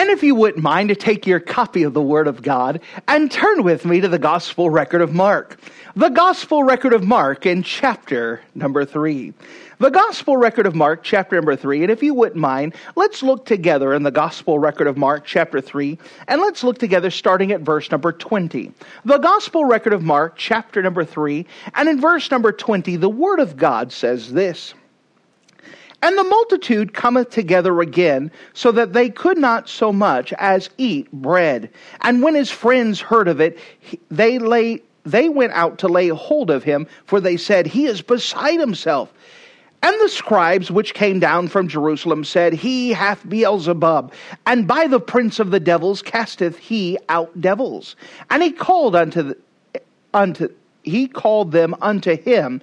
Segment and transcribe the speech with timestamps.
[0.00, 3.30] And if you wouldn't mind to take your copy of the Word of God and
[3.30, 5.60] turn with me to the Gospel record of Mark.
[5.94, 9.34] The Gospel record of Mark in chapter number three.
[9.76, 11.82] The Gospel record of Mark, chapter number three.
[11.82, 15.60] And if you wouldn't mind, let's look together in the Gospel record of Mark, chapter
[15.60, 18.72] three, and let's look together starting at verse number 20.
[19.04, 23.38] The Gospel record of Mark, chapter number three, and in verse number 20, the Word
[23.38, 24.72] of God says this.
[26.02, 31.10] And the multitude cometh together again, so that they could not so much as eat
[31.12, 31.70] bread.
[32.00, 33.58] And when his friends heard of it,
[34.10, 38.02] they lay they went out to lay hold of him, for they said, He is
[38.02, 39.12] beside himself.
[39.82, 44.12] And the scribes which came down from Jerusalem said, He hath Beelzebub,
[44.46, 47.96] and by the prince of the devils casteth he out devils.
[48.28, 49.80] And he called unto the,
[50.12, 50.48] unto
[50.82, 52.60] he called them unto him,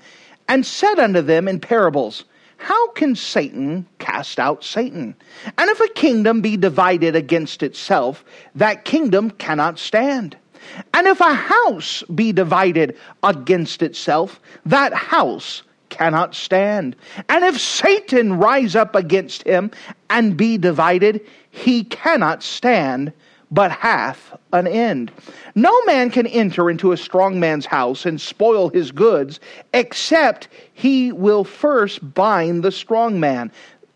[0.47, 2.23] and said unto them in parables,
[2.57, 5.15] how can Satan cast out Satan?
[5.57, 10.35] And if a kingdom be divided against itself, that kingdom cannot stand.
[10.93, 16.95] And if a house be divided against itself, that house cannot stand.
[17.29, 19.71] And if Satan rise up against him
[20.09, 23.13] and be divided, he cannot stand
[23.51, 25.11] but hath an end.
[25.55, 29.39] No man can enter into a strong man's house and spoil his goods,
[29.73, 33.51] except he will first bind the strong man,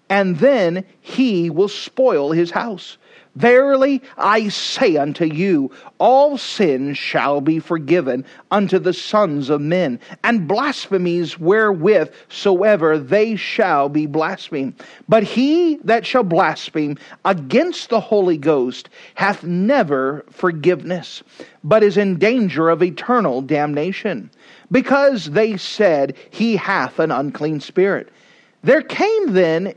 [0.10, 2.98] and then he will spoil his house.
[3.36, 10.00] Verily I say unto you, all sins shall be forgiven unto the sons of men,
[10.24, 14.74] and blasphemies wherewith soever they shall be blasphemed.
[15.08, 21.24] But he that shall blaspheme against the Holy Ghost hath never forgiveness,
[21.64, 24.30] but is in danger of eternal damnation,
[24.72, 28.10] because they said, He hath an unclean spirit.
[28.64, 29.74] There came then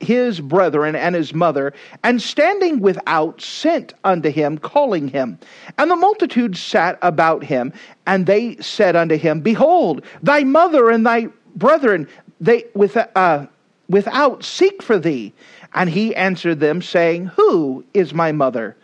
[0.00, 1.72] his brethren and his mother,
[2.04, 5.38] and standing without, sent unto him, calling him.
[5.78, 7.72] And the multitude sat about him,
[8.06, 12.08] and they said unto him, Behold, thy mother and thy brethren,
[12.40, 13.46] they with, uh,
[13.88, 15.32] without seek for thee.
[15.74, 18.76] And he answered them, saying, Who is my mother?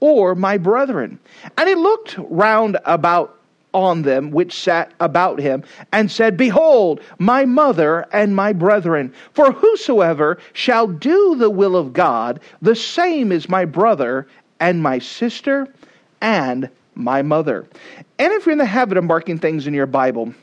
[0.00, 1.18] Or my brethren?
[1.56, 3.38] And he looked round about
[3.74, 5.62] on them which sat about him,
[5.92, 9.12] and said, Behold, my mother and my brethren.
[9.32, 14.26] For whosoever shall do the will of God, the same is my brother
[14.60, 15.66] and my sister
[16.20, 17.66] and my mother.
[18.18, 20.34] And if you're in the habit of marking things in your Bible,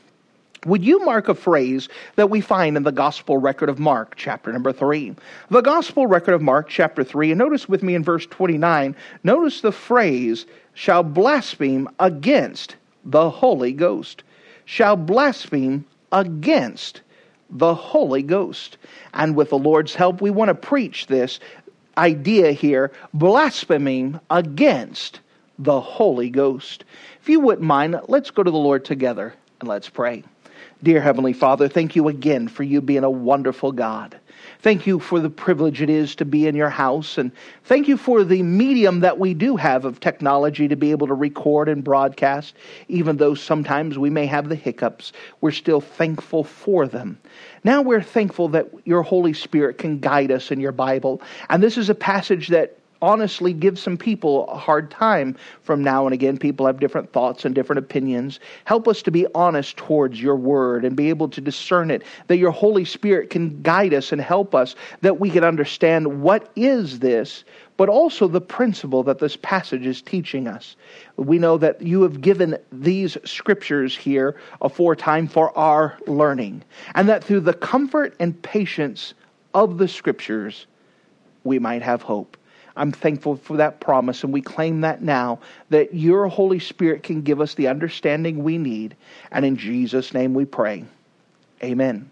[0.66, 4.52] would you mark a phrase that we find in the Gospel record of Mark, chapter
[4.52, 5.14] number 3?
[5.48, 9.62] The Gospel record of Mark, chapter 3, and notice with me in verse 29, notice
[9.62, 14.22] the phrase, shall blaspheme against the Holy Ghost,
[14.64, 17.00] shall blaspheme against
[17.50, 18.76] the Holy Ghost.
[19.14, 21.40] And with the Lord's help, we want to preach this
[21.98, 25.20] idea here blaspheming against
[25.58, 26.84] the Holy Ghost.
[27.20, 30.22] If you wouldn't mind, let's go to the Lord together and let's pray.
[30.82, 34.18] Dear Heavenly Father, thank you again for you being a wonderful God.
[34.62, 37.16] Thank you for the privilege it is to be in your house.
[37.16, 37.32] And
[37.64, 41.14] thank you for the medium that we do have of technology to be able to
[41.14, 42.54] record and broadcast.
[42.88, 47.18] Even though sometimes we may have the hiccups, we're still thankful for them.
[47.64, 51.22] Now we're thankful that your Holy Spirit can guide us in your Bible.
[51.48, 56.06] And this is a passage that honestly give some people a hard time from now
[56.06, 56.36] and again.
[56.36, 58.40] People have different thoughts and different opinions.
[58.64, 62.38] Help us to be honest towards your word and be able to discern it, that
[62.38, 66.98] your Holy Spirit can guide us and help us, that we can understand what is
[66.98, 67.44] this,
[67.76, 70.76] but also the principle that this passage is teaching us.
[71.16, 76.62] We know that you have given these scriptures here aforetime for our learning,
[76.94, 79.14] and that through the comfort and patience
[79.54, 80.66] of the scriptures,
[81.44, 82.36] we might have hope.
[82.80, 87.20] I'm thankful for that promise, and we claim that now that your Holy Spirit can
[87.20, 88.96] give us the understanding we need.
[89.30, 90.84] And in Jesus' name we pray.
[91.62, 92.10] Amen.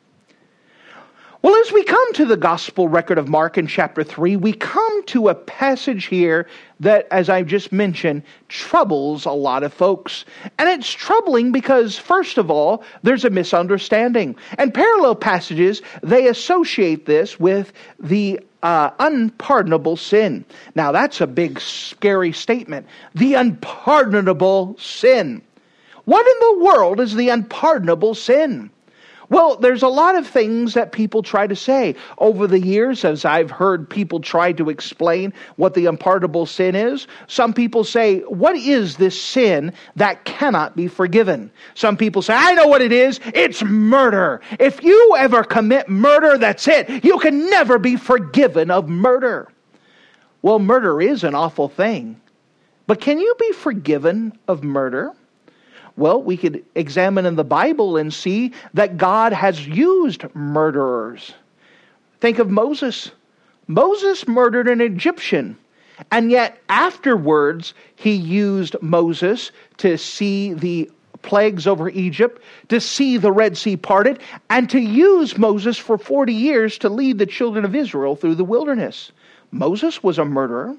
[1.40, 5.04] Well, as we come to the gospel record of Mark in chapter 3, we come
[5.06, 6.48] to a passage here
[6.80, 10.26] that, as I've just mentioned, troubles a lot of folks.
[10.58, 14.36] And it's troubling because, first of all, there's a misunderstanding.
[14.58, 20.44] And parallel passages, they associate this with the uh, unpardonable sin.
[20.74, 22.86] Now, that's a big, scary statement.
[23.14, 25.42] The unpardonable sin.
[26.04, 28.70] What in the world is the unpardonable sin?
[29.30, 31.96] Well, there's a lot of things that people try to say.
[32.16, 37.06] Over the years, as I've heard people try to explain what the unpardonable sin is,
[37.26, 41.50] some people say, What is this sin that cannot be forgiven?
[41.74, 43.20] Some people say, I know what it is.
[43.34, 44.40] It's murder.
[44.58, 47.04] If you ever commit murder, that's it.
[47.04, 49.48] You can never be forgiven of murder.
[50.40, 52.18] Well, murder is an awful thing.
[52.86, 55.12] But can you be forgiven of murder?
[55.98, 61.34] Well, we could examine in the Bible and see that God has used murderers.
[62.20, 63.10] Think of Moses.
[63.66, 65.58] Moses murdered an Egyptian,
[66.12, 70.88] and yet afterwards he used Moses to see the
[71.22, 76.32] plagues over Egypt, to see the Red Sea parted, and to use Moses for 40
[76.32, 79.10] years to lead the children of Israel through the wilderness.
[79.50, 80.76] Moses was a murderer.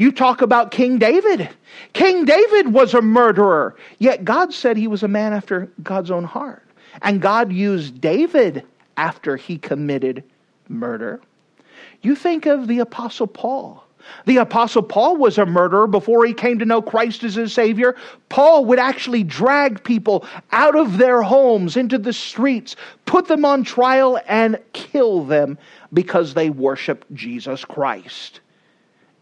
[0.00, 1.50] You talk about King David.
[1.92, 6.24] King David was a murderer, yet God said he was a man after God's own
[6.24, 6.66] heart.
[7.02, 8.64] And God used David
[8.96, 10.24] after he committed
[10.70, 11.20] murder.
[12.00, 13.84] You think of the Apostle Paul.
[14.24, 17.94] The Apostle Paul was a murderer before he came to know Christ as his Savior.
[18.30, 22.74] Paul would actually drag people out of their homes into the streets,
[23.04, 25.58] put them on trial, and kill them
[25.92, 28.40] because they worshiped Jesus Christ.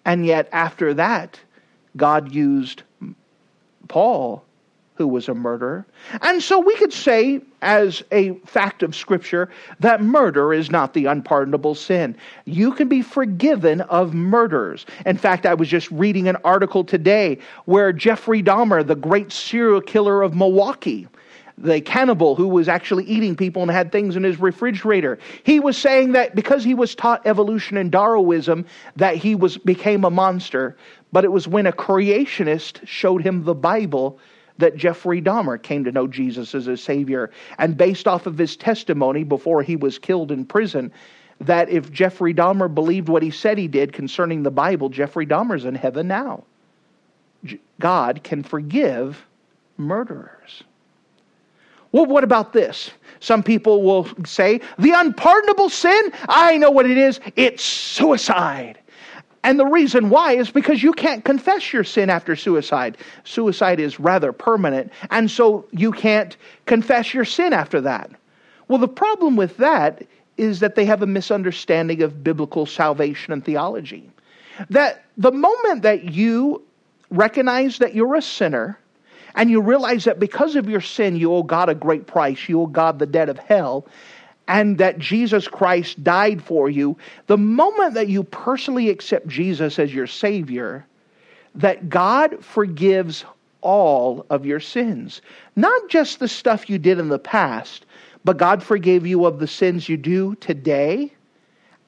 [0.04, 1.38] And yet, after that,
[1.96, 2.82] God used
[3.88, 4.44] Paul,
[4.94, 5.86] who was a murderer.
[6.22, 9.48] And so we could say, as a fact of Scripture,
[9.80, 12.16] that murder is not the unpardonable sin.
[12.46, 14.86] You can be forgiven of murders.
[15.06, 19.80] In fact, I was just reading an article today where Jeffrey Dahmer, the great serial
[19.80, 21.06] killer of Milwaukee,
[21.60, 25.18] the cannibal who was actually eating people and had things in his refrigerator.
[25.42, 28.66] He was saying that because he was taught evolution and Darwinism
[28.96, 30.76] that he was became a monster,
[31.12, 34.18] but it was when a creationist showed him the Bible
[34.58, 38.56] that Jeffrey Dahmer came to know Jesus as his savior and based off of his
[38.56, 40.92] testimony before he was killed in prison
[41.40, 45.64] that if Jeffrey Dahmer believed what he said he did concerning the Bible, Jeffrey Dahmer's
[45.64, 46.44] in heaven now.
[47.78, 49.24] God can forgive
[49.76, 50.64] murderers.
[51.92, 52.90] Well, what about this?
[53.20, 58.78] Some people will say, the unpardonable sin, I know what it is, it's suicide.
[59.42, 62.98] And the reason why is because you can't confess your sin after suicide.
[63.24, 66.36] Suicide is rather permanent, and so you can't
[66.66, 68.10] confess your sin after that.
[68.68, 70.06] Well, the problem with that
[70.36, 74.10] is that they have a misunderstanding of biblical salvation and theology.
[74.70, 76.62] That the moment that you
[77.10, 78.78] recognize that you're a sinner,
[79.38, 82.48] and you realize that because of your sin, you owe God a great price.
[82.48, 83.86] You owe God the debt of hell,
[84.48, 86.98] and that Jesus Christ died for you.
[87.28, 90.84] The moment that you personally accept Jesus as your Savior,
[91.54, 93.24] that God forgives
[93.60, 95.22] all of your sins.
[95.54, 97.86] Not just the stuff you did in the past,
[98.24, 101.12] but God forgave you of the sins you do today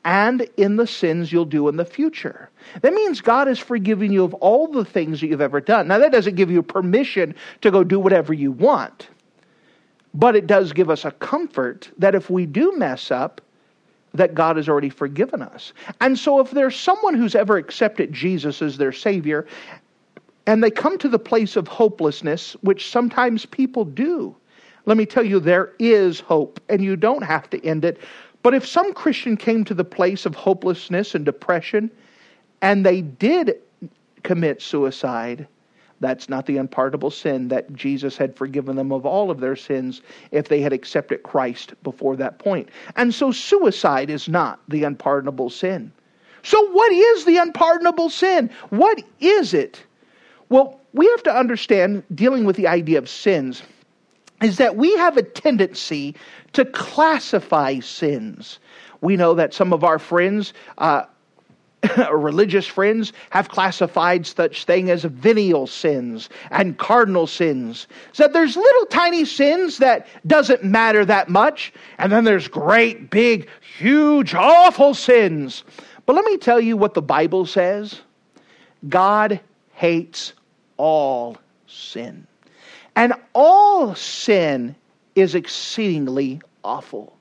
[0.04, 2.50] and in the sins you'll do in the future.
[2.82, 5.88] That means God has forgiven you of all the things that you've ever done.
[5.88, 9.08] Now, that doesn't give you permission to go do whatever you want,
[10.14, 13.40] but it does give us a comfort that if we do mess up,
[14.14, 15.72] that God has already forgiven us.
[16.00, 19.46] And so, if there's someone who's ever accepted Jesus as their Savior,
[20.46, 24.34] and they come to the place of hopelessness, which sometimes people do,
[24.86, 27.98] let me tell you, there is hope, and you don't have to end it
[28.42, 31.90] but if some Christian came to the place of hopelessness and depression
[32.62, 33.56] and they did
[34.22, 35.46] commit suicide,
[36.00, 40.00] that's not the unpardonable sin that Jesus had forgiven them of all of their sins
[40.30, 42.70] if they had accepted Christ before that point.
[42.96, 45.92] And so suicide is not the unpardonable sin.
[46.42, 48.48] So, what is the unpardonable sin?
[48.70, 49.84] What is it?
[50.48, 53.62] Well, we have to understand, dealing with the idea of sins,
[54.42, 56.14] is that we have a tendency
[56.52, 58.58] to classify sins.
[59.00, 61.04] We know that some of our friends, uh,
[62.12, 67.86] religious friends, have classified such thing as venial sins and cardinal sins.
[68.12, 73.48] So there's little tiny sins that doesn't matter that much, and then there's great, big,
[73.78, 75.64] huge, awful sins.
[76.06, 78.00] But let me tell you what the Bible says.
[78.88, 79.40] God
[79.74, 80.32] hates
[80.76, 82.26] all sin.
[82.96, 84.74] And all sin
[85.14, 87.16] is exceedingly awful.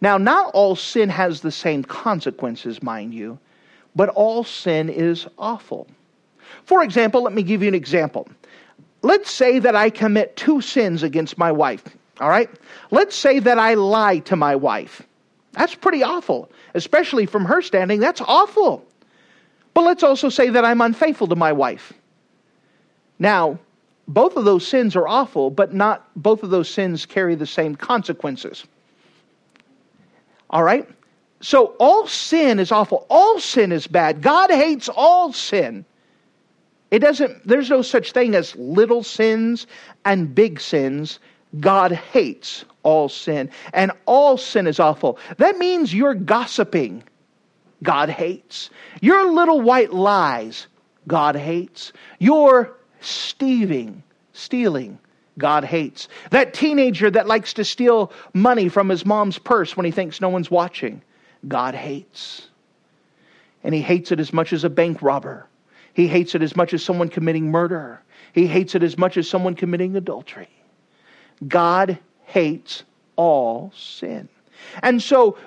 [0.00, 3.38] Now, not all sin has the same consequences, mind you,
[3.96, 5.88] but all sin is awful.
[6.64, 8.28] For example, let me give you an example.
[9.02, 11.84] Let's say that I commit two sins against my wife,
[12.20, 12.50] all right?
[12.90, 15.02] Let's say that I lie to my wife.
[15.52, 18.00] That's pretty awful, especially from her standing.
[18.00, 18.84] That's awful.
[19.74, 21.92] But let's also say that I'm unfaithful to my wife.
[23.18, 23.58] Now,
[24.08, 27.76] both of those sins are awful, but not both of those sins carry the same
[27.76, 28.64] consequences.
[30.48, 30.88] All right?
[31.40, 33.06] So all sin is awful.
[33.10, 34.22] All sin is bad.
[34.22, 35.84] God hates all sin.
[36.90, 39.66] It doesn't there's no such thing as little sins
[40.06, 41.20] and big sins.
[41.60, 45.18] God hates all sin, and all sin is awful.
[45.36, 47.02] That means you're gossiping.
[47.82, 48.70] God hates.
[49.00, 50.66] Your little white lies,
[51.06, 51.92] God hates.
[52.18, 54.02] Your stealing,
[54.32, 54.98] stealing,
[55.38, 56.08] God hates.
[56.30, 60.28] That teenager that likes to steal money from his mom's purse when he thinks no
[60.28, 61.02] one's watching,
[61.46, 62.48] God hates.
[63.62, 65.46] And he hates it as much as a bank robber.
[65.94, 68.00] He hates it as much as someone committing murder.
[68.32, 70.48] He hates it as much as someone committing adultery.
[71.46, 72.84] God hates
[73.16, 74.28] all sin.
[74.82, 75.38] And so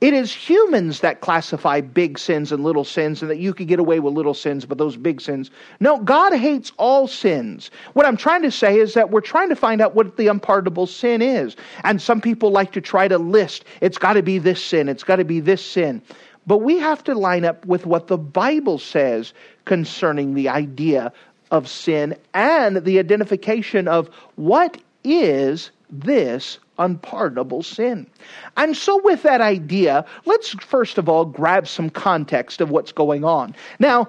[0.00, 3.78] it is humans that classify big sins and little sins, and that you could get
[3.78, 5.50] away with little sins, but those big sins.
[5.80, 7.70] No, God hates all sins.
[7.94, 10.86] What I'm trying to say is that we're trying to find out what the unpardonable
[10.86, 11.56] sin is.
[11.84, 15.04] And some people like to try to list it's got to be this sin, it's
[15.04, 16.02] got to be this sin.
[16.46, 19.32] But we have to line up with what the Bible says
[19.64, 21.12] concerning the idea
[21.50, 28.06] of sin and the identification of what is this unpardonable sin.
[28.56, 33.24] And so, with that idea, let's first of all grab some context of what's going
[33.24, 33.54] on.
[33.78, 34.08] Now,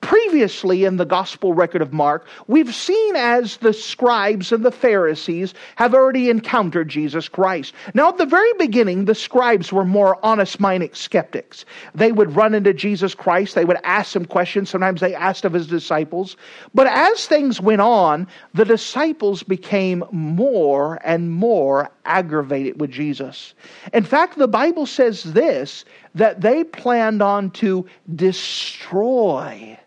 [0.00, 5.54] previously in the gospel record of Mark, we've seen as the scribes and the Pharisees
[5.76, 7.74] have already encountered Jesus Christ.
[7.94, 11.64] Now, at the very beginning, the scribes were more honest minded skeptics.
[11.94, 14.70] They would run into Jesus Christ, they would ask some questions.
[14.70, 16.36] Sometimes they asked of his disciples.
[16.74, 23.54] But as things went on, the disciples became more and more aggravated with Jesus.
[23.92, 25.84] In fact, the Bible says this
[26.14, 29.78] that they planned on to destroy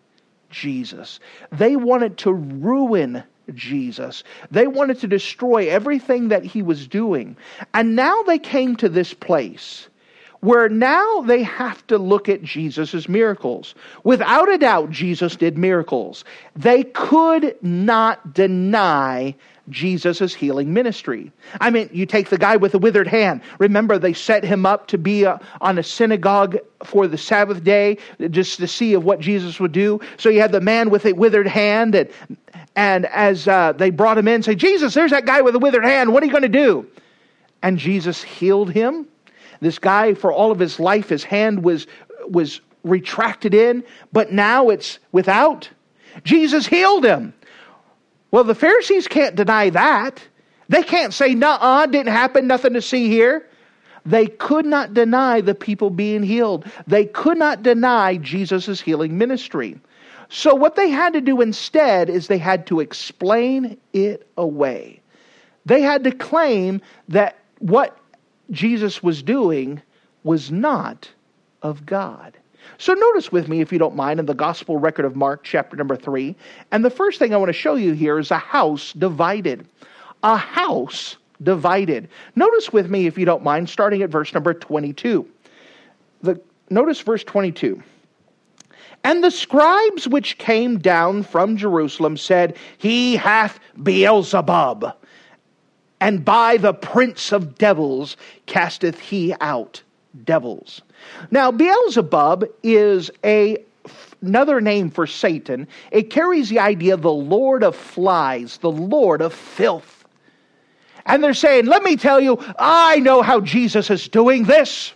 [0.49, 1.19] Jesus.
[1.51, 3.23] They wanted to ruin
[3.53, 4.23] Jesus.
[4.49, 7.37] They wanted to destroy everything that he was doing.
[7.73, 9.87] And now they came to this place
[10.41, 13.75] where now they have to look at Jesus' miracles.
[14.03, 16.25] Without a doubt, Jesus did miracles.
[16.55, 19.35] They could not deny
[19.69, 21.31] Jesus' healing ministry.
[21.59, 23.41] I mean, you take the guy with the withered hand.
[23.59, 27.63] Remember, they set him up to be a, uh, on a synagogue for the Sabbath
[27.63, 27.97] day
[28.31, 29.99] just to see of what Jesus would do.
[30.17, 32.09] So you had the man with a withered hand, and,
[32.75, 35.85] and as uh, they brought him in, say, Jesus, there's that guy with a withered
[35.85, 36.11] hand.
[36.11, 36.87] What are you going to do?
[37.61, 39.05] And Jesus healed him.
[39.59, 41.85] This guy, for all of his life, his hand was,
[42.27, 45.69] was retracted in, but now it's without.
[46.23, 47.33] Jesus healed him.
[48.31, 50.21] Well, the Pharisees can't deny that.
[50.69, 53.45] They can't say, nah, didn't happen, nothing to see here.
[54.05, 56.65] They could not deny the people being healed.
[56.87, 59.79] They could not deny Jesus' healing ministry.
[60.29, 65.01] So, what they had to do instead is they had to explain it away.
[65.65, 67.97] They had to claim that what
[68.49, 69.81] Jesus was doing
[70.23, 71.09] was not
[71.61, 72.37] of God.
[72.77, 75.75] So notice with me, if you don't mind, in the gospel record of Mark, chapter
[75.75, 76.35] number three.
[76.71, 79.67] And the first thing I want to show you here is a house divided.
[80.23, 82.09] A house divided.
[82.35, 85.27] Notice with me, if you don't mind, starting at verse number 22.
[86.21, 86.39] The,
[86.69, 87.81] notice verse 22.
[89.03, 94.95] And the scribes which came down from Jerusalem said, He hath Beelzebub,
[95.99, 99.81] and by the prince of devils casteth he out
[100.23, 100.81] devils.
[101.29, 103.57] Now, Beelzebub is a
[104.21, 105.67] another name for Satan.
[105.91, 110.05] It carries the idea of the Lord of flies, the Lord of filth.
[111.05, 114.93] And they're saying, let me tell you, I know how Jesus is doing this.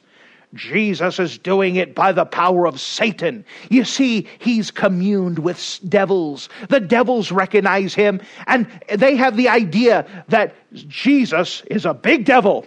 [0.54, 3.44] Jesus is doing it by the power of Satan.
[3.70, 6.48] You see, he's communed with devils.
[6.70, 12.66] The devils recognize him, and they have the idea that Jesus is a big devil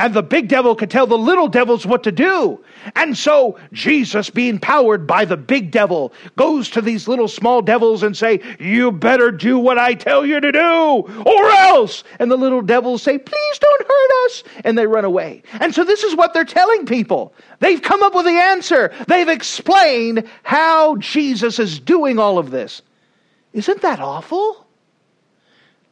[0.00, 2.58] and the big devil could tell the little devils what to do.
[2.96, 8.02] And so Jesus, being powered by the big devil, goes to these little small devils
[8.02, 12.38] and say, "You better do what I tell you to do, or else." And the
[12.38, 15.42] little devils say, "Please don't hurt us," and they run away.
[15.60, 17.34] And so this is what they're telling people.
[17.58, 18.90] They've come up with the answer.
[19.06, 22.80] They've explained how Jesus is doing all of this.
[23.52, 24.64] Isn't that awful?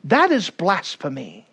[0.05, 1.48] That is blasphemy.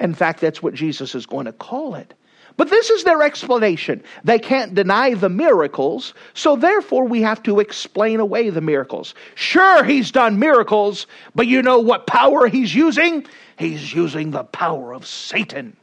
[0.00, 2.14] In fact, that's what Jesus is going to call it.
[2.56, 4.02] But this is their explanation.
[4.24, 9.14] They can't deny the miracles, so therefore we have to explain away the miracles.
[9.34, 13.26] Sure, he's done miracles, but you know what power he's using?
[13.58, 15.76] He's using the power of Satan.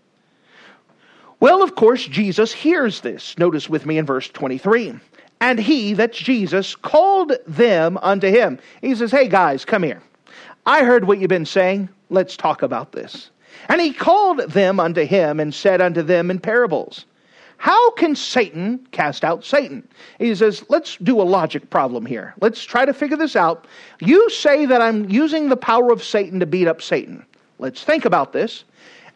[1.40, 3.38] Well, of course, Jesus hears this.
[3.38, 4.94] Notice with me in verse 23.
[5.40, 8.60] And he, that's Jesus, called them unto him.
[8.82, 10.02] He says, Hey guys, come here.
[10.66, 11.90] I heard what you've been saying.
[12.10, 13.30] Let's talk about this.
[13.70, 17.06] And he called them unto him and said unto them in parables,
[17.58, 19.88] How can Satan cast out Satan?
[20.20, 22.34] He says, Let's do a logic problem here.
[22.42, 23.68] Let's try to figure this out.
[24.00, 27.26] You say that I'm using the power of Satan to beat up Satan.
[27.60, 28.64] Let's think about this.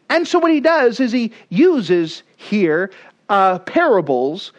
[0.09, 2.91] And so what he does is he uses here
[3.29, 4.51] uh, parables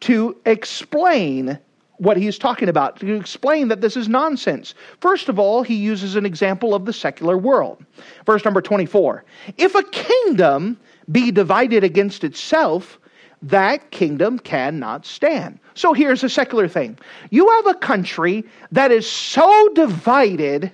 [0.00, 1.58] to explain
[2.02, 4.74] what he's talking about, to explain that this is nonsense.
[5.00, 7.84] First of all, he uses an example of the secular world.
[8.26, 9.24] Verse number 24
[9.56, 10.78] If a kingdom
[11.10, 12.98] be divided against itself,
[13.42, 15.60] that kingdom cannot stand.
[15.74, 16.98] So here's a secular thing
[17.30, 20.72] you have a country that is so divided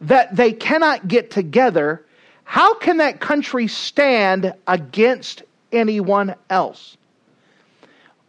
[0.00, 2.06] that they cannot get together.
[2.44, 5.42] How can that country stand against
[5.72, 6.96] anyone else?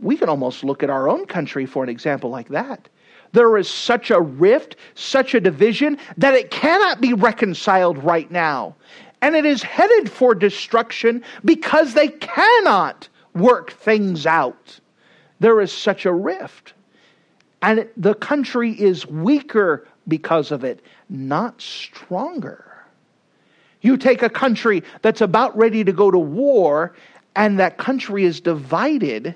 [0.06, 2.88] We can almost look at our own country for an example like that.
[3.32, 8.76] There is such a rift, such a division, that it cannot be reconciled right now.
[9.22, 14.80] And it is headed for destruction because they cannot work things out.
[15.40, 16.74] There is such a rift.
[17.64, 22.64] And the country is weaker because of it, not stronger.
[23.82, 26.94] You take a country that's about ready to go to war,
[27.36, 29.36] and that country is divided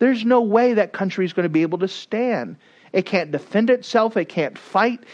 [0.00, 2.56] there's no way that country is going to be able to stand.
[2.92, 5.04] It can't defend itself, it can't fight.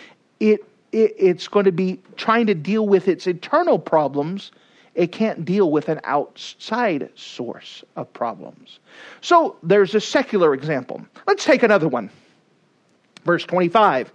[0.40, 4.52] It, it, it's going to be trying to deal with its internal problems.
[4.94, 8.78] It can't deal with an outside source of problems.
[9.20, 11.04] So there's a secular example.
[11.26, 12.08] Let's take another one.
[13.24, 14.10] Verse 25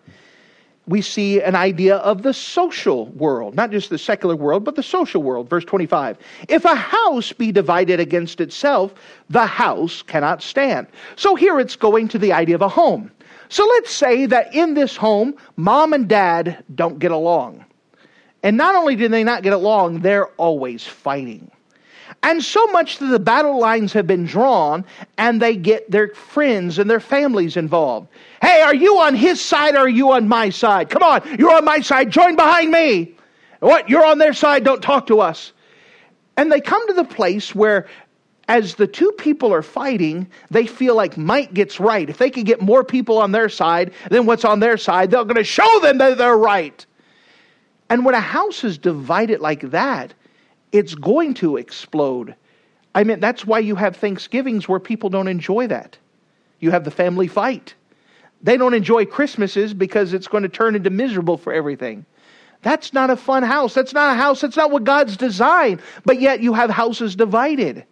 [0.88, 4.84] we see an idea of the social world, not just the secular world, but the
[4.84, 5.50] social world.
[5.50, 6.18] Verse 25.
[6.50, 8.94] If a house be divided against itself,
[9.30, 10.88] the house cannot stand.
[11.16, 13.12] So here it's going to the idea of a home.
[13.50, 17.66] So let's say that in this home, mom and dad don't get along.
[18.44, 21.52] And not only do they not get along, they're always fighting.
[22.24, 24.86] And so much that the battle lines have been drawn
[25.18, 28.10] and they get their friends and their families involved.
[28.42, 30.90] Hey, are you on his side or are you on my side?
[30.90, 33.16] Come on, you're on my side, join behind me.
[33.60, 33.90] What?
[33.90, 35.52] You're on their side, don't talk to us.
[36.38, 37.88] And they come to the place where
[38.48, 42.10] as the two people are fighting, they feel like might gets right.
[42.10, 45.24] If they can get more people on their side than what's on their side, they're
[45.24, 46.86] going to show them that they're right.
[47.90, 50.14] And when a house is divided like that,
[50.72, 52.36] it's going to explode.
[52.94, 55.98] I mean, that's why you have Thanksgivings where people don't enjoy that.
[56.60, 57.74] You have the family fight.
[58.44, 62.06] They don't enjoy Christmases because it's going to turn into miserable for everything.
[62.64, 63.74] That's not a fun house.
[63.74, 64.42] That's not a house.
[64.42, 65.82] That's not what God's designed.
[66.06, 67.86] But yet you have houses divided.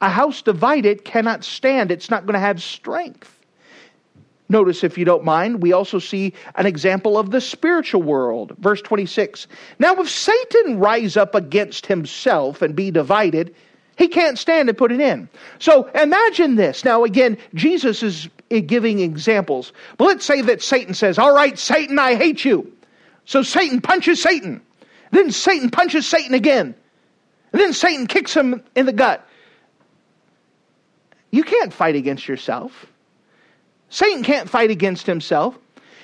[0.00, 3.43] A house divided cannot stand, it's not going to have strength.
[4.48, 8.54] Notice, if you don't mind, we also see an example of the spiritual world.
[8.58, 9.46] Verse 26.
[9.78, 13.54] Now, if Satan rise up against himself and be divided,
[13.96, 15.28] he can't stand to put it in.
[15.58, 16.84] So imagine this.
[16.84, 19.72] Now, again, Jesus is eh, giving examples.
[19.96, 22.70] But let's say that Satan says, All right, Satan, I hate you.
[23.24, 24.60] So Satan punches Satan.
[25.10, 26.74] Then Satan punches Satan again.
[27.52, 29.26] And then Satan kicks him in the gut.
[31.30, 32.86] You can't fight against yourself.
[33.94, 35.56] Satan can't fight against himself.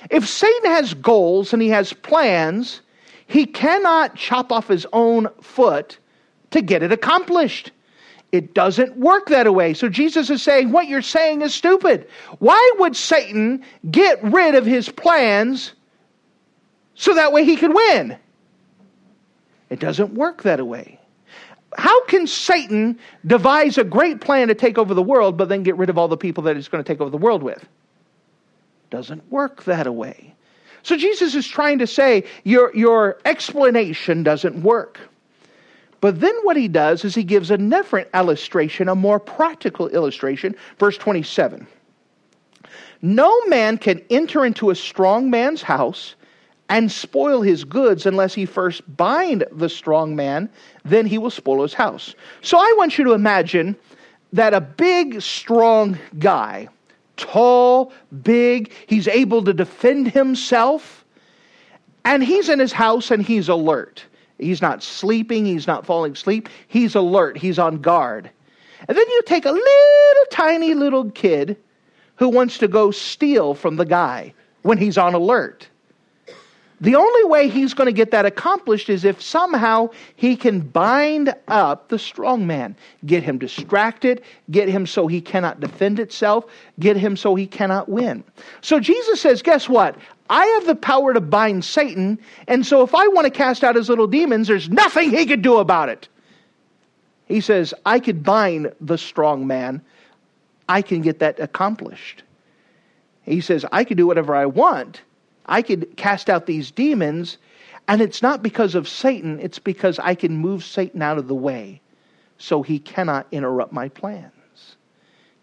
[0.09, 2.79] If Satan has goals and he has plans,
[3.27, 5.97] he cannot chop off his own foot
[6.51, 7.73] to get it accomplished.
[8.31, 9.73] It doesn't work that way.
[9.73, 12.07] So Jesus is saying, What you're saying is stupid.
[12.39, 15.73] Why would Satan get rid of his plans
[16.95, 18.17] so that way he could win?
[19.69, 20.97] It doesn't work that way.
[21.77, 25.75] How can Satan devise a great plan to take over the world, but then get
[25.75, 27.67] rid of all the people that he's going to take over the world with?
[28.91, 30.35] Doesn't work that way.
[30.83, 34.99] So Jesus is trying to say your, your explanation doesn't work.
[36.01, 40.55] But then what he does is he gives a different illustration, a more practical illustration.
[40.79, 41.67] Verse 27.
[43.03, 46.15] No man can enter into a strong man's house
[46.69, 50.49] and spoil his goods unless he first bind the strong man,
[50.85, 52.15] then he will spoil his house.
[52.41, 53.75] So I want you to imagine
[54.33, 56.69] that a big, strong guy
[57.21, 61.05] tall, big, he's able to defend himself.
[62.03, 64.03] And he's in his house and he's alert.
[64.39, 68.29] He's not sleeping, he's not falling asleep, he's alert, he's on guard.
[68.87, 71.57] And then you take a little tiny little kid
[72.15, 75.67] who wants to go steal from the guy when he's on alert.
[76.81, 81.33] The only way he's going to get that accomplished is if somehow he can bind
[81.47, 86.45] up the strong man, get him distracted, get him so he cannot defend itself,
[86.79, 88.23] get him so he cannot win.
[88.61, 89.95] So Jesus says, guess what?
[90.31, 92.17] I have the power to bind Satan,
[92.47, 95.43] and so if I want to cast out his little demons, there's nothing he could
[95.43, 96.07] do about it.
[97.27, 99.81] He says, I could bind the strong man.
[100.67, 102.23] I can get that accomplished.
[103.21, 105.01] He says, I can do whatever I want
[105.45, 107.37] I could cast out these demons,
[107.87, 111.35] and it's not because of Satan, it's because I can move Satan out of the
[111.35, 111.81] way
[112.37, 114.31] so he cannot interrupt my plans.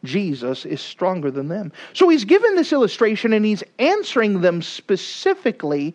[0.04, 1.72] Jesus is stronger than them.
[1.92, 5.94] So he's given this illustration and he's answering them specifically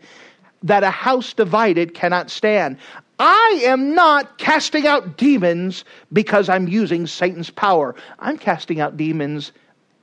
[0.63, 2.77] that a house divided cannot stand.
[3.19, 7.95] I am not casting out demons because I'm using Satan's power.
[8.19, 9.51] I'm casting out demons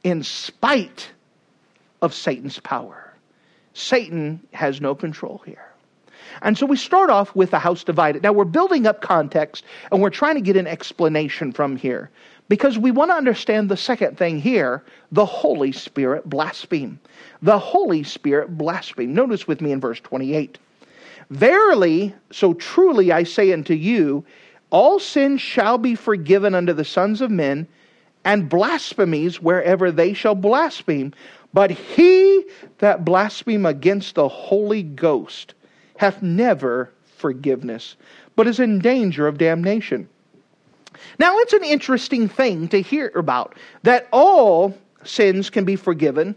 [0.05, 1.11] in spite
[2.01, 3.10] of Satan's power.
[3.75, 5.65] Satan has no control here.
[6.43, 8.23] And so we start off with the house divided.
[8.23, 12.11] Now we're building up context and we're trying to get an explanation from here
[12.49, 16.99] because we want to understand the second thing here the Holy Spirit blaspheme.
[17.43, 19.15] The Holy Spirit blaspheme.
[19.15, 20.59] Notice with me in verse 28.
[21.31, 24.25] Verily, so truly I say unto you,
[24.71, 27.67] all sins shall be forgiven unto the sons of men,
[28.25, 31.13] and blasphemies wherever they shall blaspheme.
[31.53, 32.45] But he
[32.79, 35.55] that blaspheme against the Holy Ghost
[35.97, 37.97] hath never forgiveness,
[38.37, 40.09] but is in danger of damnation.
[41.19, 46.35] Now, it's an interesting thing to hear about that all sins can be forgiven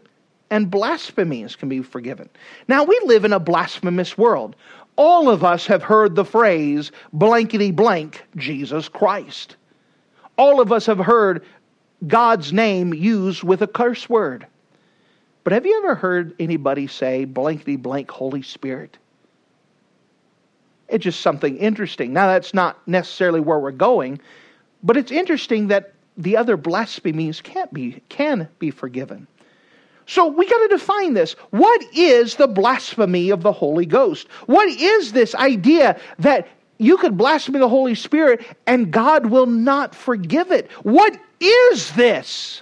[0.50, 2.30] and blasphemies can be forgiven.
[2.68, 4.56] Now, we live in a blasphemous world.
[4.96, 9.56] All of us have heard the phrase blankety blank, Jesus Christ.
[10.38, 11.44] All of us have heard
[12.06, 14.46] God's name used with a curse word.
[15.44, 18.98] But have you ever heard anybody say blankety blank Holy Spirit?
[20.88, 22.14] It's just something interesting.
[22.14, 24.20] Now, that's not necessarily where we're going,
[24.84, 29.28] but it's interesting that the other blasphemies can't be, can be forgiven.
[30.06, 31.34] So we got to define this.
[31.50, 34.28] What is the blasphemy of the Holy Ghost?
[34.46, 39.96] What is this idea that you could blaspheme the Holy Spirit and God will not
[39.96, 40.70] forgive it?
[40.84, 42.62] What is this?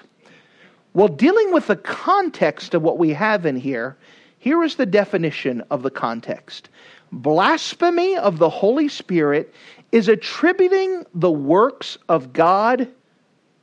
[0.94, 3.98] Well, dealing with the context of what we have in here,
[4.40, 6.70] here is the definition of the context
[7.12, 9.54] blasphemy of the Holy Spirit
[9.92, 12.88] is attributing the works of God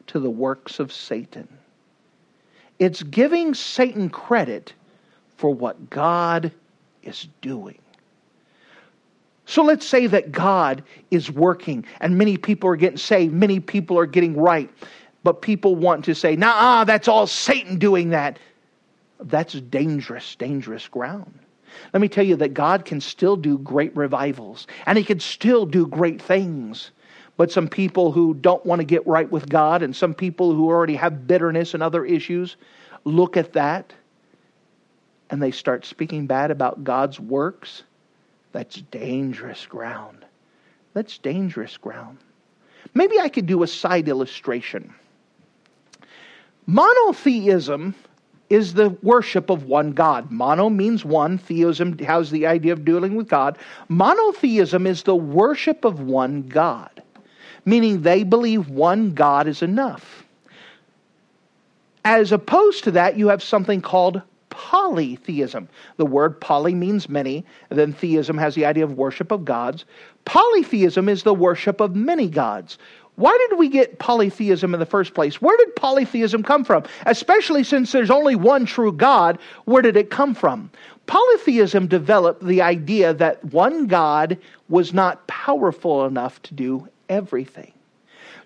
[0.08, 1.48] to the works of Satan.
[2.78, 4.72] It's giving Satan credit
[5.36, 6.52] for what God
[7.02, 7.78] is doing.
[9.46, 13.98] So let's say that God is working and many people are getting saved, many people
[13.98, 14.68] are getting right.
[15.22, 18.38] But people want to say, nah, that's all Satan doing that.
[19.20, 21.38] That's dangerous, dangerous ground.
[21.92, 25.66] Let me tell you that God can still do great revivals and He can still
[25.66, 26.90] do great things.
[27.36, 30.66] But some people who don't want to get right with God and some people who
[30.66, 32.56] already have bitterness and other issues
[33.04, 33.92] look at that
[35.30, 37.82] and they start speaking bad about God's works.
[38.52, 40.24] That's dangerous ground.
[40.94, 42.18] That's dangerous ground.
[42.94, 44.94] Maybe I could do a side illustration.
[46.68, 47.94] Monotheism
[48.50, 50.30] is the worship of one God.
[50.30, 53.56] Mono means one, theism has the idea of dealing with God.
[53.88, 57.02] Monotheism is the worship of one God,
[57.64, 60.26] meaning they believe one God is enough.
[62.04, 65.70] As opposed to that, you have something called polytheism.
[65.96, 69.86] The word poly means many, then theism has the idea of worship of gods.
[70.26, 72.76] Polytheism is the worship of many gods.
[73.18, 75.42] Why did we get polytheism in the first place?
[75.42, 76.84] Where did polytheism come from?
[77.04, 80.70] Especially since there's only one true God, where did it come from?
[81.06, 87.72] Polytheism developed the idea that one God was not powerful enough to do everything.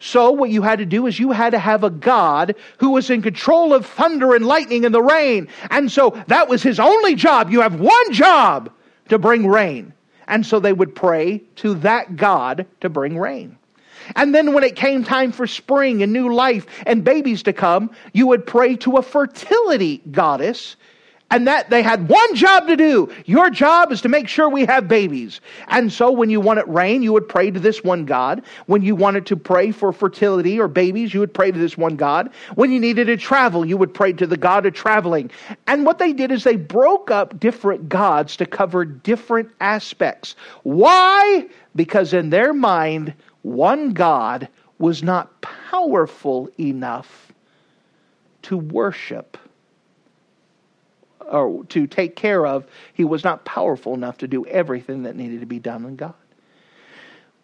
[0.00, 3.10] So, what you had to do is you had to have a God who was
[3.10, 5.48] in control of thunder and lightning and the rain.
[5.68, 7.50] And so that was his only job.
[7.50, 8.72] You have one job
[9.10, 9.92] to bring rain.
[10.26, 13.58] And so they would pray to that God to bring rain.
[14.16, 17.90] And then when it came time for spring and new life and babies to come,
[18.12, 20.76] you would pray to a fertility goddess.
[21.30, 23.10] And that they had one job to do.
[23.24, 25.40] Your job is to make sure we have babies.
[25.68, 28.42] And so when you wanted rain, you would pray to this one God.
[28.66, 31.96] When you wanted to pray for fertility or babies, you would pray to this one
[31.96, 32.28] God.
[32.54, 35.30] When you needed to travel, you would pray to the God of traveling.
[35.66, 40.36] And what they did is they broke up different gods to cover different aspects.
[40.64, 41.46] Why?
[41.74, 47.32] Because in their mind, one God was not powerful enough
[48.42, 49.36] to worship
[51.20, 55.40] or to take care of, he was not powerful enough to do everything that needed
[55.40, 56.14] to be done in God.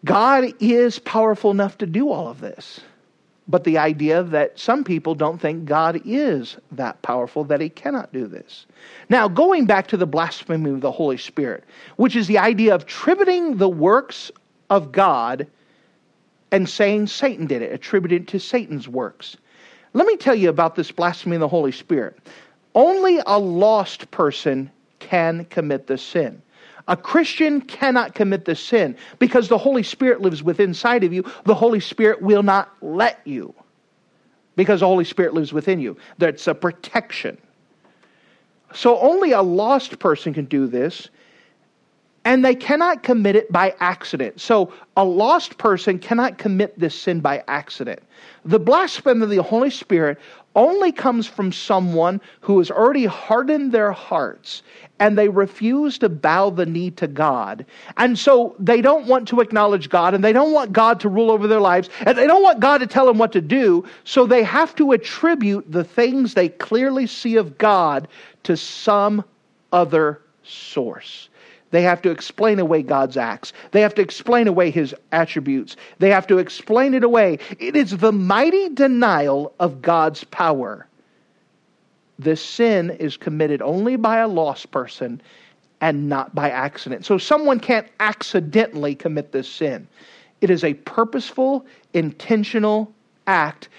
[0.05, 2.81] God is powerful enough to do all of this.
[3.47, 8.13] But the idea that some people don't think God is that powerful that he cannot
[8.13, 8.67] do this.
[9.09, 11.63] Now, going back to the blasphemy of the Holy Spirit,
[11.95, 14.31] which is the idea of attributing the works
[14.69, 15.47] of God
[16.51, 19.37] and saying Satan did it, attributed to Satan's works.
[19.93, 22.17] Let me tell you about this blasphemy of the Holy Spirit.
[22.75, 26.41] Only a lost person can commit this sin.
[26.87, 31.23] A Christian cannot commit the sin because the Holy Spirit lives within inside of you.
[31.45, 33.53] The Holy Spirit will not let you
[34.55, 35.97] because the Holy Spirit lives within you.
[36.17, 37.37] That's a protection.
[38.73, 41.09] So only a lost person can do this,
[42.25, 44.39] and they cannot commit it by accident.
[44.39, 48.01] So a lost person cannot commit this sin by accident.
[48.45, 50.19] The blasphemy of the Holy Spirit
[50.55, 54.63] only comes from someone who has already hardened their hearts
[54.99, 57.65] and they refuse to bow the knee to God.
[57.97, 61.31] And so they don't want to acknowledge God and they don't want God to rule
[61.31, 63.85] over their lives and they don't want God to tell them what to do.
[64.03, 68.07] So they have to attribute the things they clearly see of God
[68.43, 69.23] to some
[69.71, 71.28] other source.
[71.71, 73.53] They have to explain away God's acts.
[73.71, 75.75] They have to explain away his attributes.
[75.99, 77.39] They have to explain it away.
[77.59, 80.87] It is the mighty denial of God's power
[82.19, 85.21] this sin is committed only by a lost person
[85.79, 87.05] and not by accident.
[87.05, 89.87] So someone can't accidentally commit this sin.
[90.41, 92.93] It is a purposeful, intentional
[93.25, 93.69] act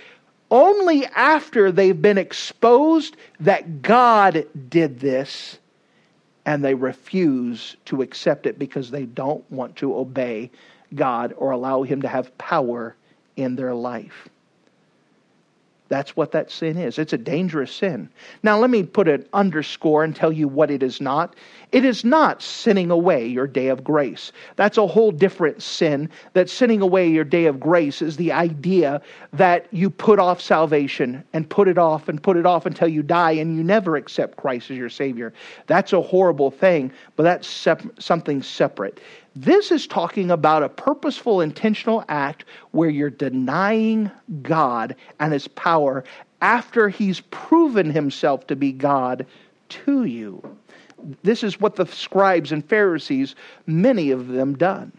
[0.50, 5.58] only after they've been exposed that God did this
[6.46, 10.50] and they refuse to accept it because they don't want to obey
[10.94, 12.96] God or allow Him to have power
[13.36, 14.28] in their life.
[15.90, 17.00] That's what that sin is.
[17.00, 18.08] It's a dangerous sin.
[18.44, 21.34] Now, let me put an underscore and tell you what it is not.
[21.72, 24.30] It is not sinning away your day of grace.
[24.54, 26.08] That's a whole different sin.
[26.34, 31.24] That sinning away your day of grace is the idea that you put off salvation
[31.32, 34.36] and put it off and put it off until you die and you never accept
[34.36, 35.32] Christ as your Savior.
[35.66, 39.00] That's a horrible thing, but that's sep- something separate.
[39.36, 44.10] This is talking about a purposeful, intentional act where you're denying
[44.42, 46.02] God and His power
[46.40, 49.24] after He's proven Himself to be God
[49.68, 50.42] to you.
[51.22, 54.90] This is what the scribes and Pharisees, many of them, done.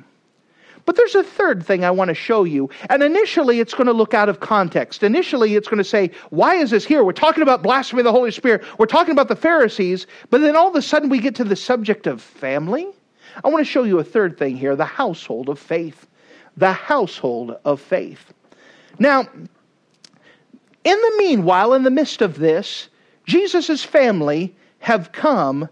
[0.85, 2.69] But there's a third thing I want to show you.
[2.89, 5.03] And initially, it's going to look out of context.
[5.03, 7.03] Initially, it's going to say, Why is this here?
[7.03, 8.63] We're talking about blasphemy of the Holy Spirit.
[8.79, 10.07] We're talking about the Pharisees.
[10.29, 12.87] But then all of a sudden, we get to the subject of family
[13.43, 16.07] I want to show you a third thing here the household of faith.
[16.57, 18.33] The household of faith.
[18.99, 19.21] Now,
[20.83, 22.89] in the meanwhile, in the midst of this,
[23.25, 25.69] Jesus' family have come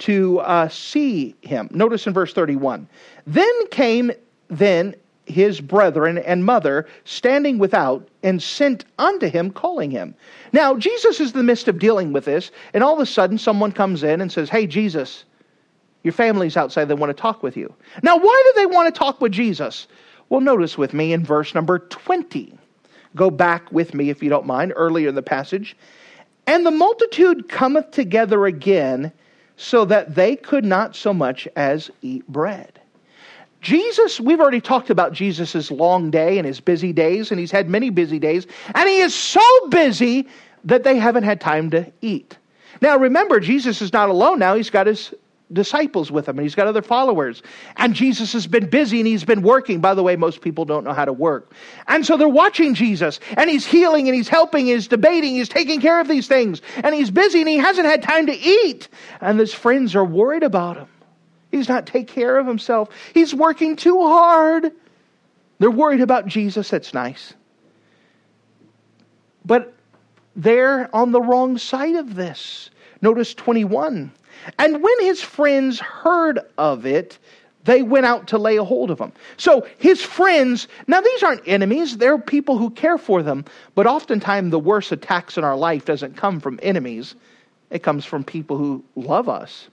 [0.00, 1.68] to uh, see him.
[1.72, 2.88] Notice in verse 31.
[3.26, 4.12] Then came
[4.48, 4.94] then
[5.26, 10.14] his brethren and mother standing without and sent unto him, calling him.
[10.52, 13.38] Now, Jesus is in the midst of dealing with this, and all of a sudden
[13.38, 15.24] someone comes in and says, Hey, Jesus,
[16.02, 17.74] your family's outside, they want to talk with you.
[18.02, 19.86] Now, why do they want to talk with Jesus?
[20.28, 22.54] Well, notice with me in verse number 20.
[23.16, 25.76] Go back with me, if you don't mind, earlier in the passage.
[26.46, 29.12] And the multitude cometh together again,
[29.56, 32.80] so that they could not so much as eat bread.
[33.60, 37.68] Jesus, we've already talked about Jesus' long day and his busy days, and he's had
[37.68, 40.26] many busy days, and he is so busy
[40.64, 42.38] that they haven't had time to eat.
[42.80, 44.54] Now, remember, Jesus is not alone now.
[44.54, 45.12] He's got his
[45.52, 47.42] disciples with him and he's got other followers.
[47.76, 49.80] And Jesus has been busy and he's been working.
[49.80, 51.52] By the way, most people don't know how to work.
[51.88, 55.80] And so they're watching Jesus and he's healing and he's helping, he's debating, he's taking
[55.80, 56.62] care of these things.
[56.82, 58.88] And he's busy and he hasn't had time to eat.
[59.20, 60.88] And his friends are worried about him.
[61.50, 62.90] He's not taking care of himself.
[63.12, 64.72] He's working too hard.
[65.58, 66.70] They're worried about Jesus.
[66.70, 67.34] That's nice.
[69.44, 69.74] But
[70.36, 72.70] they're on the wrong side of this.
[73.02, 74.12] Notice 21.
[74.58, 77.18] And when his friends heard of it,
[77.64, 79.12] they went out to lay a hold of him.
[79.36, 84.50] So his friends, now these aren't enemies, they're people who care for them, but oftentimes
[84.50, 87.14] the worst attacks in our life doesn't come from enemies,
[87.70, 89.68] it comes from people who love us.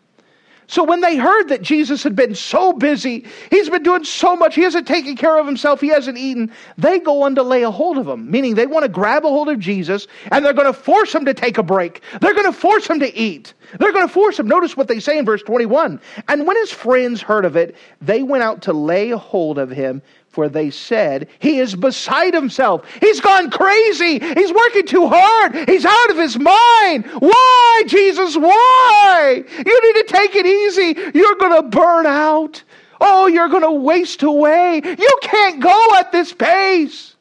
[0.68, 4.54] So when they heard that Jesus had been so busy, he's been doing so much,
[4.54, 7.72] he hasn't taken care of himself, he hasn't eaten, they go on to lay a
[7.72, 10.68] hold of him, meaning they want to grab a hold of Jesus and they're going
[10.68, 12.02] to force him to take a break.
[12.20, 13.54] They're going to force him to eat.
[13.80, 14.48] They're going to force him.
[14.48, 16.02] Notice what they say in verse 21.
[16.28, 19.70] And when his friends heard of it, they went out to lay a hold of
[19.70, 20.02] him,
[20.38, 22.86] for they said, He is beside himself.
[23.02, 24.19] He's gone crazy.
[24.19, 25.67] He's working too hard.
[25.67, 27.08] He's out of his mind.
[27.17, 28.38] Why, Jesus?
[28.38, 29.43] Why?
[29.65, 31.17] You need to take it easy.
[31.17, 32.62] You're going to burn out.
[33.02, 34.80] Oh, you're going to waste away.
[34.86, 37.15] You can't go at this pace.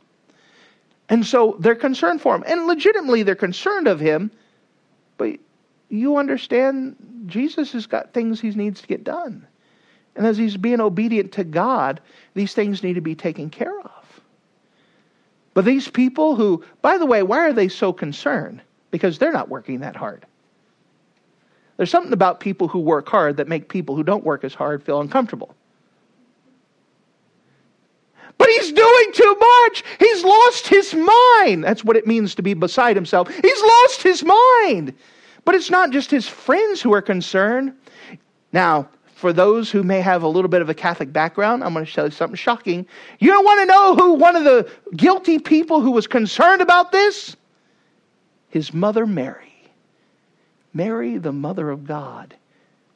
[1.09, 2.45] And so they're concerned for him.
[2.47, 4.31] And legitimately, they're concerned of him.
[5.17, 5.39] But
[5.89, 9.47] you understand, Jesus has got things he needs to get done.
[10.17, 12.01] And as he's being obedient to God,
[12.35, 14.21] these things need to be taken care of.
[15.55, 18.63] But these people who, by the way, why are they so concerned?
[18.91, 20.27] Because they're not working that hard.
[21.77, 24.83] There's something about people who work hard that make people who don't work as hard
[24.83, 25.55] feel uncomfortable.
[28.39, 29.85] But he's doing too much.
[29.99, 31.65] He's lost his mind.
[31.65, 33.29] That's what it means to be beside himself.
[33.29, 34.95] He's lost his mind.
[35.45, 37.75] But it's not just his friends who are concerned.
[38.53, 41.87] Now, for those who may have a little bit of a Catholic background, I'm going
[41.87, 42.87] to show you something shocking.
[43.19, 46.93] You don't want to know who one of the guilty people who was concerned about
[46.93, 47.35] this?
[48.51, 49.55] His mother, Mary.
[50.75, 52.37] Mary, the mother of God,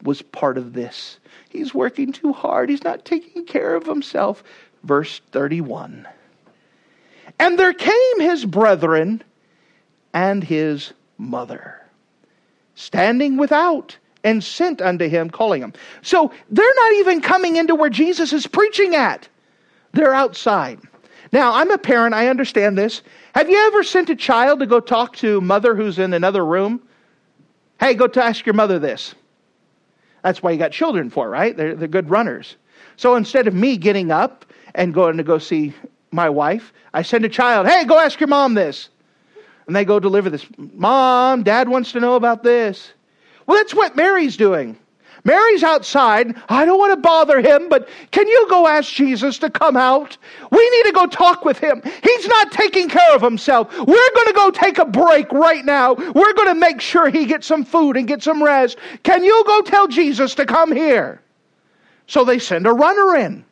[0.02, 1.18] was part of this.
[1.48, 2.68] He's working too hard.
[2.68, 4.44] He's not taking care of himself
[4.84, 6.06] verse 31.
[7.38, 9.22] And there came his brethren
[10.12, 11.80] and his mother,
[12.74, 15.72] standing without, and sent unto him, calling him.
[16.02, 19.28] So they're not even coming into where Jesus is preaching at,
[19.92, 20.80] they're outside.
[21.32, 23.02] Now, I'm a parent, I understand this.
[23.34, 26.82] Have you ever sent a child to go talk to mother who's in another room?
[27.78, 29.14] Hey, go to ask your mother this.
[30.22, 31.56] That's why you got children for, right?
[31.56, 32.56] They're, they're good runners.
[32.96, 35.72] So instead of me getting up and going to go see
[36.10, 38.88] my wife, I send a child, hey, go ask your mom this.
[39.66, 40.44] And they go deliver this.
[40.58, 42.92] Mom, dad wants to know about this.
[43.50, 44.78] Well, that's what Mary's doing.
[45.24, 46.36] Mary's outside.
[46.48, 50.16] I don't want to bother him, but can you go ask Jesus to come out?
[50.52, 51.82] We need to go talk with him.
[52.04, 53.76] He's not taking care of himself.
[53.76, 55.94] We're going to go take a break right now.
[55.94, 58.78] We're going to make sure he gets some food and get some rest.
[59.02, 61.20] Can you go tell Jesus to come here?
[62.06, 63.44] So they send a runner in.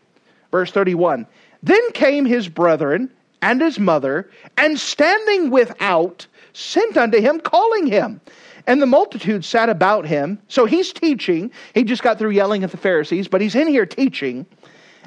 [0.53, 1.27] Verse 31
[1.65, 3.11] Then came his brethren
[3.43, 8.21] and his mother, and standing without, sent unto him, calling him.
[8.69, 10.39] And the multitude sat about him.
[10.49, 11.51] So he's teaching.
[11.73, 14.45] He just got through yelling at the Pharisees, but he's in here teaching.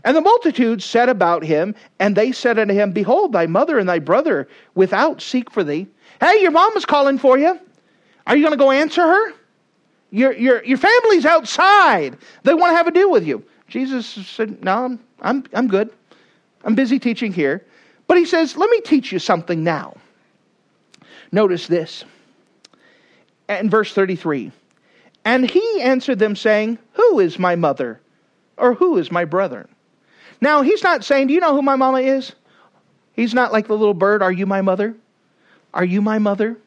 [0.04, 3.88] And the multitude sat about him, and they said unto him, Behold, thy mother and
[3.88, 5.86] thy brother without seek for thee.
[6.20, 7.60] Hey, your mom is calling for you.
[8.26, 9.34] Are you going to go answer her?
[10.10, 12.18] Your, your, your family's outside.
[12.42, 13.46] They want to have a deal with you.
[13.68, 15.92] Jesus said, No, I'm, I'm, I'm good.
[16.64, 17.64] I'm busy teaching here.
[18.08, 19.98] But he says, Let me teach you something now.
[21.32, 22.06] Notice this.
[23.60, 24.52] In verse 33
[25.26, 28.00] And he answered them, saying, Who is my mother?
[28.58, 29.68] Or who is my brother?
[30.40, 32.34] Now, he's not saying, Do you know who my mama is?
[33.14, 34.96] He's not like the little bird, Are you my mother?
[35.74, 36.58] Are you my mother?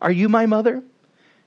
[0.00, 0.82] Are you my mother?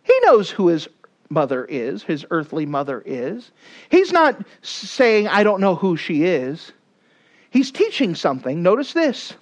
[0.04, 0.88] He knows who his
[1.30, 3.52] mother is, his earthly mother is.
[3.90, 6.72] He's not saying, I don't know who she is.
[7.50, 8.62] He's teaching something.
[8.62, 9.34] Notice this.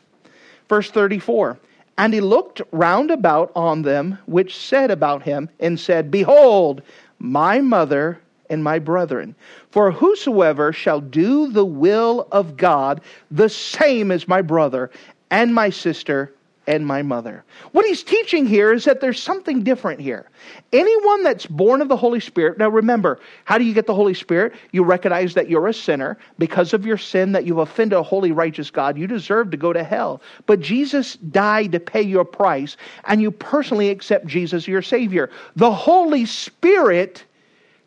[0.70, 1.60] Verse 34
[1.98, 6.82] And he looked round about on them which said about him, and said, Behold,
[7.20, 9.36] my mother and my brethren.
[9.72, 13.02] For whosoever shall do the will of God,
[13.32, 14.90] the same is my brother
[15.30, 16.34] and my sister
[16.66, 17.44] and my mother.
[17.72, 20.30] What he's teaching here is that there's something different here.
[20.72, 24.14] Anyone that's born of the Holy Spirit, now remember, how do you get the Holy
[24.14, 24.54] Spirit?
[24.72, 26.18] You recognize that you're a sinner.
[26.38, 29.74] Because of your sin, that you've offended a holy, righteous God, you deserve to go
[29.74, 30.22] to hell.
[30.46, 35.30] But Jesus died to pay your price, and you personally accept Jesus your Savior.
[35.56, 37.26] The Holy Spirit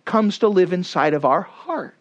[0.05, 1.95] comes to live inside of our heart.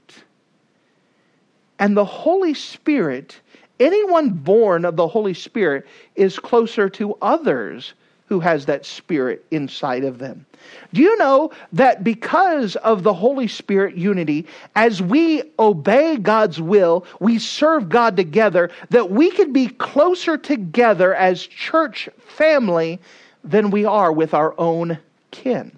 [1.80, 3.40] And the Holy Spirit
[3.80, 5.86] Anyone born of the Holy Spirit
[6.16, 7.94] is closer to others
[8.28, 10.46] who has that spirit inside of them.
[10.94, 17.06] Do you know that because of the Holy Spirit unity, as we obey God's will,
[17.20, 23.00] we serve God together, that we can be closer together as church family
[23.44, 24.98] than we are with our own
[25.30, 25.72] kin?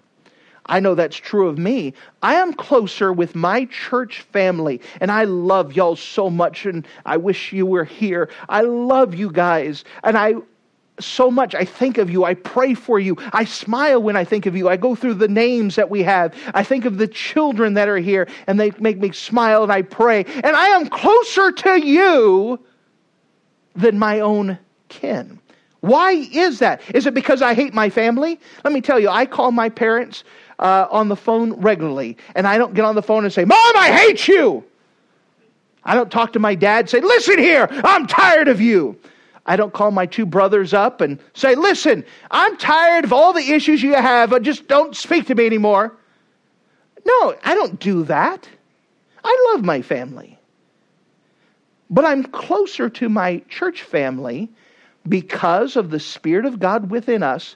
[0.67, 1.93] I know that's true of me.
[2.21, 7.17] I am closer with my church family, and I love y'all so much, and I
[7.17, 8.29] wish you were here.
[8.49, 10.35] I love you guys, and I
[10.99, 11.53] so much.
[11.53, 12.23] I think of you.
[12.23, 13.15] I pray for you.
[13.33, 14.67] I smile when I think of you.
[14.67, 16.33] I go through the names that we have.
[16.53, 19.83] I think of the children that are here, and they make me smile, and I
[19.83, 20.25] pray.
[20.25, 22.59] And I am closer to you
[23.75, 24.57] than my own
[24.89, 25.39] kin.
[25.81, 26.81] Why is that?
[26.93, 28.39] Is it because I hate my family?
[28.63, 30.23] Let me tell you, I call my parents
[30.59, 33.57] uh, on the phone regularly, and I don't get on the phone and say, Mom,
[33.75, 34.63] I hate you.
[35.83, 38.99] I don't talk to my dad and say, Listen here, I'm tired of you.
[39.45, 43.51] I don't call my two brothers up and say, Listen, I'm tired of all the
[43.53, 45.95] issues you have, but just don't speak to me anymore.
[47.05, 48.49] No, I don't do that.
[49.23, 50.37] I love my family.
[51.89, 54.49] But I'm closer to my church family
[55.07, 57.55] because of the Spirit of God within us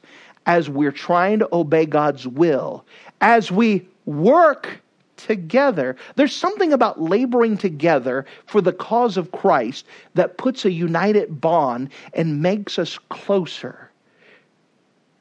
[0.51, 2.83] as we're trying to obey God's will,
[3.21, 4.81] as we work
[5.15, 5.95] together.
[6.17, 9.85] There's something about laboring together for the cause of Christ
[10.15, 13.89] that puts a united bond and makes us closer.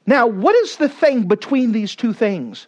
[0.05, 2.67] Now, what is the thing between these two things?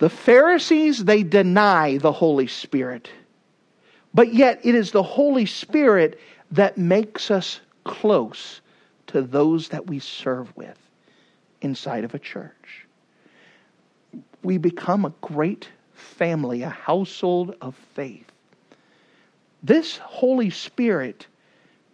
[0.00, 3.08] The Pharisees, they deny the Holy Spirit.
[4.12, 6.20] But yet, it is the Holy Spirit
[6.50, 8.60] that makes us close
[9.06, 10.83] to those that we serve with
[11.64, 12.86] inside of a church.
[14.42, 18.30] We become a great family, a household of faith.
[19.62, 21.26] This Holy Spirit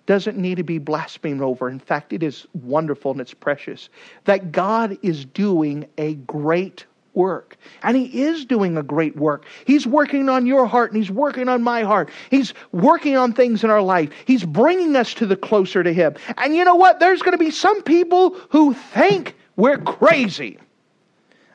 [0.06, 1.68] doesn't need to be blasphemed over.
[1.68, 3.88] In fact, it is wonderful and it's precious
[4.24, 7.56] that God is doing a great work.
[7.82, 9.44] And He is doing a great work.
[9.66, 12.10] He's working on your heart and He's working on my heart.
[12.30, 14.10] He's working on things in our life.
[14.24, 16.16] He's bringing us to the closer to Him.
[16.38, 16.98] And you know what?
[16.98, 20.58] There's going to be some people who think we're crazy.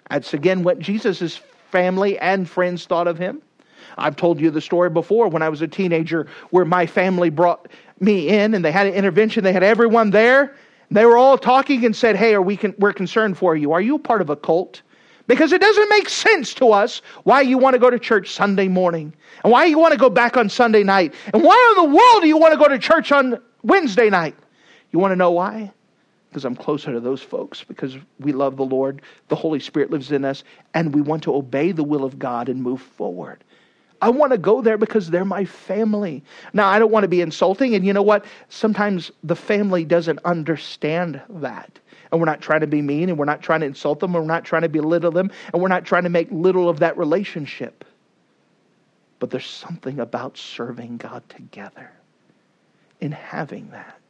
[0.10, 1.42] That's again what Jesus'
[1.72, 3.42] family and friends thought of him.
[3.98, 7.68] I've told you the story before when I was a teenager where my family brought
[8.00, 9.44] me in and they had an intervention.
[9.44, 10.56] They had everyone there.
[10.92, 13.72] They were all talking and said, Hey, are we con- we're concerned for you.
[13.72, 14.82] Are you part of a cult?
[15.28, 18.68] Because it doesn't make sense to us why you want to go to church Sunday
[18.68, 19.12] morning
[19.44, 22.22] and why you want to go back on Sunday night and why in the world
[22.22, 24.36] do you want to go to church on Wednesday night.
[24.92, 25.72] You want to know why?
[26.36, 30.12] Because I'm closer to those folks, because we love the Lord, the Holy Spirit lives
[30.12, 33.42] in us, and we want to obey the will of God and move forward.
[34.02, 36.26] I want to go there because they're my family.
[36.52, 38.26] Now, I don't want to be insulting, and you know what?
[38.50, 41.80] Sometimes the family doesn't understand that.
[42.12, 44.26] And we're not trying to be mean, and we're not trying to insult them, and
[44.26, 46.98] we're not trying to belittle them, and we're not trying to make little of that
[46.98, 47.86] relationship.
[49.20, 51.94] But there's something about serving God together
[53.00, 54.02] in having that.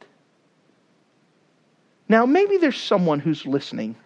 [2.08, 3.96] Now, maybe there's someone who's listening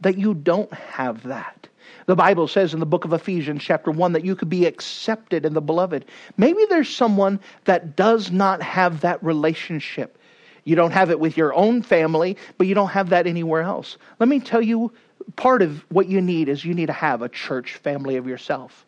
[0.00, 1.68] that you don't have that.
[2.06, 5.44] The Bible says in the book of Ephesians, chapter 1, that you could be accepted
[5.44, 6.06] in the beloved.
[6.36, 10.18] Maybe there's someone that does not have that relationship.
[10.64, 13.96] You don't have it with your own family, but you don't have that anywhere else.
[14.18, 14.92] Let me tell you
[15.36, 18.86] part of what you need is you need to have a church family of yourself.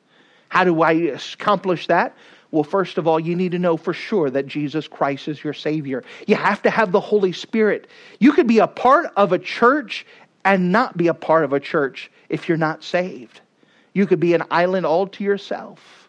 [0.49, 2.17] How do I accomplish that?
[2.51, 5.53] Well, first of all, you need to know for sure that Jesus Christ is your
[5.53, 6.03] Savior.
[6.27, 7.89] You have to have the Holy Spirit.
[8.19, 10.05] You could be a part of a church
[10.45, 13.41] and not be a part of a church if you're not saved.
[13.93, 16.09] You could be an island all to yourself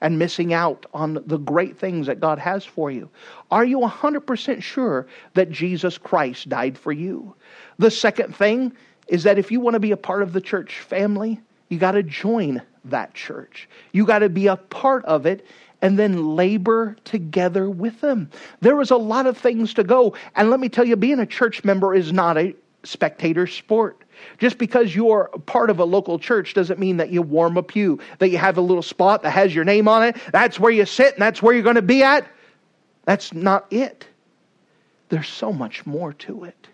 [0.00, 3.08] and missing out on the great things that God has for you.
[3.50, 7.34] Are you 100% sure that Jesus Christ died for you?
[7.78, 8.72] The second thing
[9.08, 11.92] is that if you want to be a part of the church family, you got
[11.92, 13.68] to join that church.
[13.92, 15.46] You got to be a part of it
[15.80, 18.30] and then labor together with them.
[18.60, 20.14] There was a lot of things to go.
[20.36, 24.02] And let me tell you, being a church member is not a spectator sport.
[24.38, 28.00] Just because you're part of a local church doesn't mean that you warm a pew,
[28.18, 30.16] that you have a little spot that has your name on it.
[30.32, 32.26] That's where you sit and that's where you're going to be at.
[33.04, 34.06] That's not it.
[35.08, 36.68] There's so much more to it.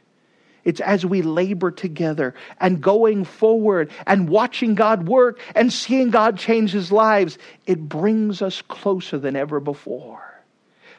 [0.65, 6.39] It's as we labor together and going forward and watching God work and seeing God
[6.39, 10.23] change his lives, it brings us closer than ever before.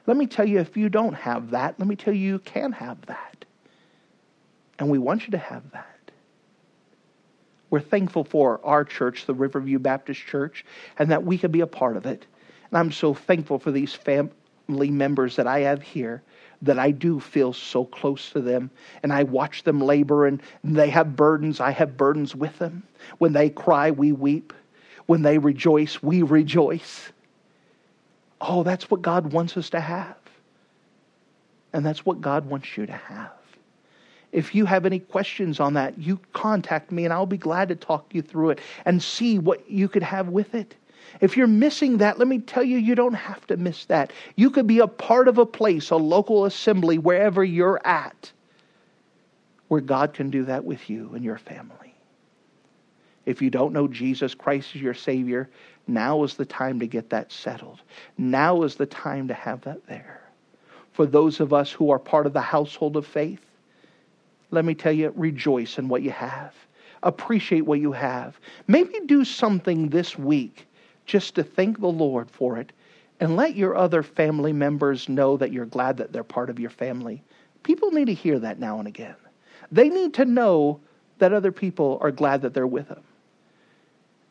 [0.08, 2.74] Let me tell you, if you don't have that, let me tell you, you can
[2.74, 3.46] have that.
[4.78, 6.12] And we want you to have that.
[7.72, 10.64] We're thankful for our church, the Riverview Baptist Church,
[11.00, 12.26] and that we can be a part of it.
[12.70, 14.32] And I'm so thankful for these family
[14.92, 16.22] members that I have here
[16.66, 18.70] that I do feel so close to them.
[19.04, 21.60] And I watch them labor and they have burdens.
[21.60, 22.84] I have burdens with them.
[23.18, 24.54] When they cry, we weep.
[25.06, 27.12] When they rejoice, we rejoice.
[28.42, 30.18] Oh, that's what God wants us to have.
[31.74, 33.32] And that's what God wants you to have.
[34.32, 37.76] If you have any questions on that, you contact me and I'll be glad to
[37.76, 40.76] talk you through it and see what you could have with it.
[41.22, 44.12] If you're missing that, let me tell you, you don't have to miss that.
[44.36, 48.32] You could be a part of a place, a local assembly, wherever you're at,
[49.68, 51.94] where God can do that with you and your family.
[53.26, 55.50] If you don't know Jesus Christ as your Savior,
[55.88, 57.82] now is the time to get that settled.
[58.18, 60.22] Now is the time to have that there.
[60.94, 63.42] For those of us who are part of the household of faith,
[64.52, 66.54] let me tell you, rejoice in what you have
[67.06, 68.38] appreciate what you have.
[68.68, 70.68] Maybe do something this week
[71.06, 72.72] just to thank the Lord for it
[73.20, 76.70] and let your other family members know that you're glad that they're part of your
[76.70, 77.24] family.
[77.64, 79.16] People need to hear that now and again.
[79.72, 80.80] They need to know
[81.20, 83.04] that other people are glad that they're with them.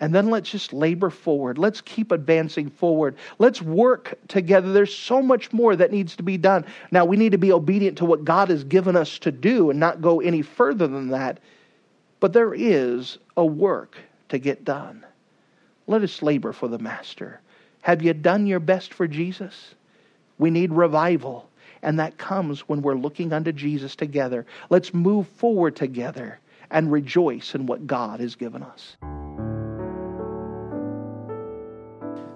[0.01, 1.57] And then let's just labor forward.
[1.57, 3.17] Let's keep advancing forward.
[3.39, 4.73] Let's work together.
[4.73, 6.67] There's so much more that needs to be done.
[6.91, 9.81] Now, we need to be obedient to what God has given us to do and
[9.81, 11.39] not go any further than that.
[12.21, 13.97] But there is a work
[14.29, 15.07] to get done.
[15.87, 17.41] Let us labor for the Master.
[17.83, 19.75] Have you done your best for Jesus?
[20.39, 21.51] We need revival,
[21.83, 24.47] and that comes when we're looking unto Jesus together.
[24.71, 28.97] Let's move forward together and rejoice in what God has given us.